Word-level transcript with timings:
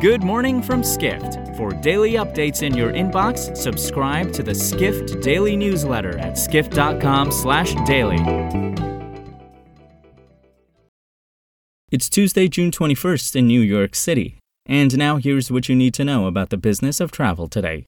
Good 0.00 0.22
morning 0.22 0.62
from 0.62 0.82
Skift. 0.82 1.54
For 1.58 1.72
daily 1.72 2.12
updates 2.12 2.62
in 2.62 2.74
your 2.74 2.90
inbox, 2.90 3.54
subscribe 3.54 4.32
to 4.32 4.42
the 4.42 4.54
Skift 4.54 5.20
Daily 5.20 5.56
newsletter 5.56 6.16
at 6.16 6.38
skift.com/daily. 6.38 8.16
It's 11.90 12.08
Tuesday, 12.08 12.48
June 12.48 12.70
21st 12.70 13.36
in 13.36 13.46
New 13.46 13.60
York 13.60 13.94
City. 13.94 14.38
And 14.64 14.96
now 14.96 15.18
here's 15.18 15.50
what 15.50 15.68
you 15.68 15.76
need 15.76 15.92
to 15.92 16.04
know 16.04 16.26
about 16.26 16.48
the 16.48 16.56
business 16.56 16.98
of 16.98 17.10
travel 17.12 17.46
today. 17.46 17.84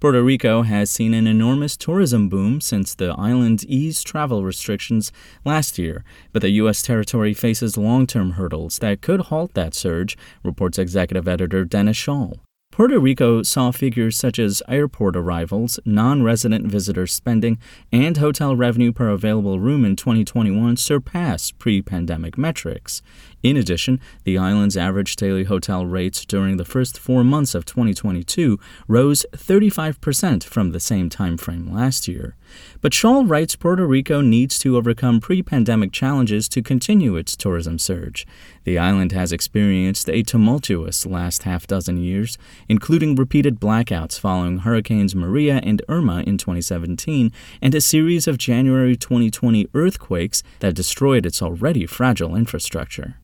Puerto 0.00 0.22
Rico 0.22 0.62
has 0.62 0.90
seen 0.90 1.12
an 1.12 1.26
enormous 1.26 1.76
tourism 1.76 2.30
boom 2.30 2.62
since 2.62 2.94
the 2.94 3.14
island 3.18 3.64
eased 3.64 4.06
travel 4.06 4.42
restrictions 4.42 5.12
last 5.44 5.78
year, 5.78 6.04
but 6.32 6.40
the 6.40 6.48
U.S. 6.52 6.80
territory 6.80 7.34
faces 7.34 7.76
long 7.76 8.06
term 8.06 8.30
hurdles 8.32 8.78
that 8.78 9.02
could 9.02 9.20
halt 9.20 9.52
that 9.52 9.74
surge, 9.74 10.16
reports 10.42 10.78
executive 10.78 11.28
editor 11.28 11.66
Dennis 11.66 11.98
Schaal. 11.98 12.38
Puerto 12.72 12.98
Rico 12.98 13.42
saw 13.42 13.72
figures 13.72 14.16
such 14.16 14.38
as 14.38 14.62
airport 14.68 15.16
arrivals, 15.16 15.78
non 15.84 16.22
resident 16.22 16.66
visitor 16.66 17.06
spending, 17.06 17.58
and 17.92 18.16
hotel 18.16 18.56
revenue 18.56 18.92
per 18.92 19.10
available 19.10 19.60
room 19.60 19.84
in 19.84 19.96
2021 19.96 20.78
surpass 20.78 21.50
pre 21.50 21.82
pandemic 21.82 22.38
metrics. 22.38 23.02
In 23.42 23.56
addition, 23.56 24.00
the 24.24 24.36
island's 24.36 24.76
average 24.76 25.16
daily 25.16 25.44
hotel 25.44 25.86
rates 25.86 26.26
during 26.26 26.58
the 26.58 26.64
first 26.64 26.98
four 26.98 27.24
months 27.24 27.54
of 27.54 27.64
2022 27.64 28.60
rose 28.86 29.24
35% 29.32 30.44
from 30.44 30.72
the 30.72 30.80
same 30.80 31.08
time 31.08 31.38
frame 31.38 31.72
last 31.72 32.06
year. 32.06 32.36
But 32.82 32.92
Schaal 32.92 33.28
writes 33.28 33.56
Puerto 33.56 33.86
Rico 33.86 34.20
needs 34.20 34.58
to 34.58 34.76
overcome 34.76 35.20
pre 35.20 35.42
pandemic 35.42 35.90
challenges 35.90 36.48
to 36.50 36.62
continue 36.62 37.16
its 37.16 37.34
tourism 37.34 37.78
surge. 37.78 38.26
The 38.64 38.78
island 38.78 39.12
has 39.12 39.32
experienced 39.32 40.10
a 40.10 40.22
tumultuous 40.22 41.06
last 41.06 41.44
half 41.44 41.66
dozen 41.66 41.96
years, 41.96 42.36
including 42.68 43.14
repeated 43.14 43.58
blackouts 43.58 44.20
following 44.20 44.58
Hurricanes 44.58 45.14
Maria 45.14 45.60
and 45.62 45.80
Irma 45.88 46.24
in 46.26 46.36
2017 46.36 47.32
and 47.62 47.74
a 47.74 47.80
series 47.80 48.28
of 48.28 48.36
January 48.36 48.96
2020 48.96 49.68
earthquakes 49.72 50.42
that 50.58 50.74
destroyed 50.74 51.24
its 51.24 51.40
already 51.40 51.86
fragile 51.86 52.36
infrastructure. 52.36 53.16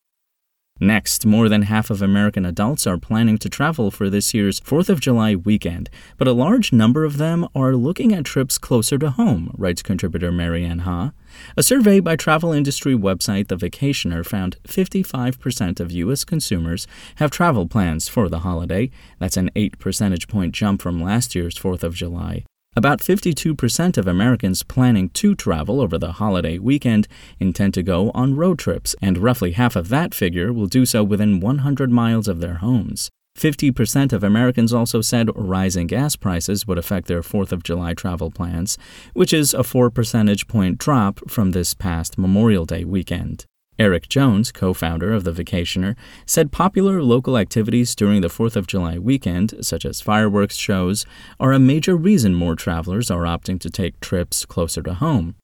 Next, 0.79 1.25
more 1.25 1.49
than 1.49 1.63
half 1.63 1.89
of 1.89 2.03
American 2.03 2.45
adults 2.45 2.87
are 2.87 2.99
planning 2.99 3.39
to 3.39 3.49
travel 3.49 3.91
for 3.91 4.11
this 4.11 4.35
year's 4.35 4.61
4th 4.61 4.91
of 4.91 5.01
July 5.01 5.35
weekend, 5.35 5.89
but 6.19 6.29
a 6.29 6.33
large 6.33 6.71
number 6.71 7.05
of 7.07 7.17
them 7.17 7.49
are 7.55 7.75
looking 7.75 8.13
at 8.13 8.27
trips 8.27 8.59
closer 8.59 8.99
to 8.99 9.09
home, 9.09 9.55
writes 9.57 9.81
contributor 9.81 10.31
Marianne 10.31 10.81
Ha. 10.81 11.13
A 11.57 11.63
survey 11.63 11.99
by 12.01 12.15
travel 12.15 12.53
industry 12.53 12.95
website 12.95 13.49
The 13.49 13.57
Vacationer 13.57 14.25
found 14.25 14.59
55% 14.65 15.81
of 15.81 15.93
U.S. 15.93 16.25
consumers 16.25 16.87
have 17.15 17.31
travel 17.31 17.67
plans 17.67 18.07
for 18.09 18.29
the 18.29 18.41
holiday. 18.41 18.91
That's 19.19 19.39
an 19.39 19.51
8 19.57 19.79
percentage 19.79 20.29
point 20.29 20.55
jump 20.55 20.83
from 20.83 21.03
last 21.03 21.35
year's 21.35 21.57
4th 21.59 21.85
of 21.85 21.95
July. 21.95 22.45
About 22.79 23.01
52% 23.01 23.97
of 23.97 24.07
Americans 24.07 24.63
planning 24.63 25.09
to 25.15 25.35
travel 25.35 25.81
over 25.81 25.97
the 25.97 26.13
holiday 26.13 26.59
weekend 26.59 27.09
intend 27.41 27.73
to 27.73 27.83
go 27.83 28.11
on 28.11 28.37
road 28.37 28.59
trips, 28.59 28.95
and 29.01 29.17
roughly 29.17 29.53
half 29.53 29.77
of 29.77 29.89
that 29.89 30.13
figure 30.13 30.53
will 30.53 30.67
do 30.67 30.85
so 30.85 31.03
within 31.03 31.41
100 31.41 31.91
miles 31.91 32.29
of 32.29 32.41
their 32.41 32.57
homes. 32.57 33.09
50% 33.39 34.13
of 34.13 34.23
Americans 34.23 34.75
also 34.75 35.01
said 35.01 35.31
rising 35.35 35.87
gas 35.87 36.17
prices 36.17 36.67
would 36.67 36.77
affect 36.77 37.09
their 37.09 37.23
4th 37.23 37.51
of 37.51 37.63
July 37.63 37.95
travel 37.95 38.31
plans, 38.31 38.77
which 39.15 39.33
is 39.33 39.55
a 39.55 39.65
4 39.65 39.89
percentage 39.89 40.47
point 40.47 40.77
drop 40.77 41.31
from 41.31 41.53
this 41.53 41.73
past 41.73 42.19
Memorial 42.19 42.67
Day 42.67 42.85
weekend. 42.85 43.47
Eric 43.79 44.09
Jones, 44.09 44.53
co 44.53 44.73
founder 44.73 45.13
of 45.13 45.25
The 45.25 45.33
Vacationer, 45.33 45.97
said 46.25 46.51
popular 46.51 47.03
local 47.03 47.37
activities 47.37 47.95
during 47.95 48.23
the 48.23 48.29
4th 48.29 48.57
of 48.57 48.67
July 48.67 48.99
weekend, 48.99 49.55
such 49.61 49.85
as 49.85 50.01
fireworks 50.01 50.57
shows, 50.57 51.05
are 51.39 51.53
a 51.53 51.59
major 51.59 51.97
reason 51.97 52.35
more 52.35 52.57
travelers 52.57 53.11
are 53.11 53.25
opting 53.25 53.61
to 53.61 53.71
take 53.71 54.01
trips 54.01 54.47
closer 54.47 54.83
to 54.83 54.95
home. 54.95 55.35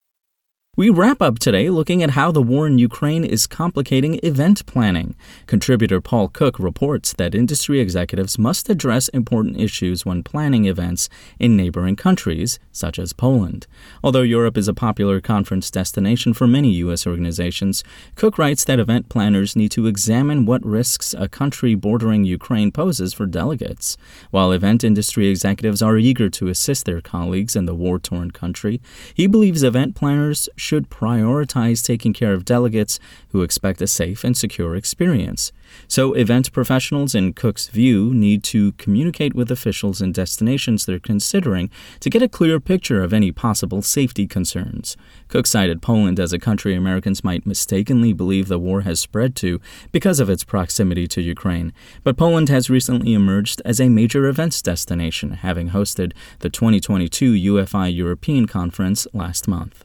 We 0.74 0.88
wrap 0.88 1.20
up 1.20 1.38
today 1.38 1.68
looking 1.68 2.02
at 2.02 2.12
how 2.12 2.32
the 2.32 2.40
war 2.40 2.66
in 2.66 2.78
Ukraine 2.78 3.26
is 3.26 3.46
complicating 3.46 4.18
event 4.22 4.64
planning. 4.64 5.14
Contributor 5.46 6.00
Paul 6.00 6.28
Cook 6.28 6.58
reports 6.58 7.12
that 7.12 7.34
industry 7.34 7.78
executives 7.78 8.38
must 8.38 8.70
address 8.70 9.08
important 9.08 9.60
issues 9.60 10.06
when 10.06 10.22
planning 10.22 10.64
events 10.64 11.10
in 11.38 11.58
neighboring 11.58 11.94
countries, 11.94 12.58
such 12.72 12.98
as 12.98 13.12
Poland. 13.12 13.66
Although 14.02 14.22
Europe 14.22 14.56
is 14.56 14.66
a 14.66 14.72
popular 14.72 15.20
conference 15.20 15.70
destination 15.70 16.32
for 16.32 16.46
many 16.46 16.70
U.S. 16.84 17.06
organizations, 17.06 17.84
Cook 18.14 18.38
writes 18.38 18.64
that 18.64 18.80
event 18.80 19.10
planners 19.10 19.54
need 19.54 19.72
to 19.72 19.86
examine 19.86 20.46
what 20.46 20.64
risks 20.64 21.12
a 21.12 21.28
country 21.28 21.74
bordering 21.74 22.24
Ukraine 22.24 22.72
poses 22.72 23.12
for 23.12 23.26
delegates. 23.26 23.98
While 24.30 24.52
event 24.52 24.84
industry 24.84 25.28
executives 25.28 25.82
are 25.82 25.98
eager 25.98 26.30
to 26.30 26.48
assist 26.48 26.86
their 26.86 27.02
colleagues 27.02 27.54
in 27.54 27.66
the 27.66 27.74
war 27.74 27.98
torn 27.98 28.30
country, 28.30 28.80
he 29.12 29.26
believes 29.26 29.62
event 29.62 29.94
planners 29.94 30.48
should 30.62 30.88
prioritize 30.88 31.84
taking 31.84 32.12
care 32.12 32.32
of 32.32 32.44
delegates 32.44 32.98
who 33.30 33.42
expect 33.42 33.82
a 33.82 33.86
safe 33.86 34.24
and 34.24 34.36
secure 34.36 34.76
experience. 34.76 35.52
So, 35.88 36.12
event 36.14 36.52
professionals, 36.52 37.14
in 37.14 37.32
Cook's 37.32 37.68
view, 37.68 38.14
need 38.14 38.42
to 38.44 38.72
communicate 38.72 39.34
with 39.34 39.50
officials 39.50 40.00
in 40.00 40.12
destinations 40.12 40.86
they're 40.86 40.98
considering 40.98 41.70
to 42.00 42.10
get 42.10 42.22
a 42.22 42.28
clear 42.28 42.60
picture 42.60 43.02
of 43.02 43.12
any 43.12 43.32
possible 43.32 43.82
safety 43.82 44.26
concerns. 44.26 44.96
Cook 45.28 45.46
cited 45.46 45.82
Poland 45.82 46.20
as 46.20 46.32
a 46.32 46.38
country 46.38 46.74
Americans 46.74 47.24
might 47.24 47.46
mistakenly 47.46 48.12
believe 48.12 48.48
the 48.48 48.58
war 48.58 48.82
has 48.82 49.00
spread 49.00 49.34
to 49.36 49.60
because 49.90 50.20
of 50.20 50.30
its 50.30 50.44
proximity 50.44 51.06
to 51.08 51.20
Ukraine. 51.20 51.72
But 52.04 52.16
Poland 52.16 52.48
has 52.48 52.70
recently 52.70 53.14
emerged 53.14 53.60
as 53.64 53.80
a 53.80 53.88
major 53.88 54.26
events 54.26 54.62
destination, 54.62 55.32
having 55.32 55.70
hosted 55.70 56.12
the 56.40 56.50
2022 56.50 57.32
UFI 57.32 57.94
European 57.94 58.46
Conference 58.46 59.06
last 59.12 59.48
month. 59.48 59.84